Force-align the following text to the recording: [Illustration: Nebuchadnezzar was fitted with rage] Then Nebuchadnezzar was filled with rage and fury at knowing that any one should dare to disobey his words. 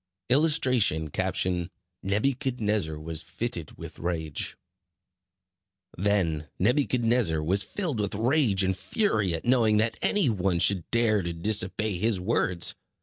[Illustration: 0.29 1.11
Nebuchadnezzar 2.01 2.99
was 2.99 3.21
fitted 3.21 3.77
with 3.77 3.99
rage] 3.99 4.57
Then 5.95 6.47
Nebuchadnezzar 6.57 7.43
was 7.43 7.61
filled 7.61 7.99
with 7.99 8.15
rage 8.15 8.63
and 8.63 8.75
fury 8.75 9.35
at 9.35 9.45
knowing 9.45 9.77
that 9.77 9.99
any 10.01 10.27
one 10.27 10.57
should 10.57 10.89
dare 10.89 11.21
to 11.21 11.33
disobey 11.33 11.99
his 11.99 12.19
words. 12.19 12.73